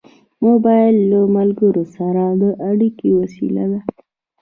[0.45, 3.79] موبایل له ملګرو سره د اړیکې وسیله ده.